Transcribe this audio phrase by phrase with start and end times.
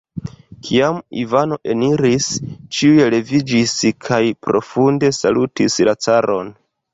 [0.67, 2.29] Kiam Ivano eniris,
[2.77, 3.75] ĉiuj leviĝis
[4.07, 6.51] kaj profunde salutis la caron.